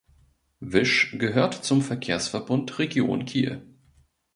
[0.61, 3.61] Wisch gehört zum Verkehrsverbund Region Kiel.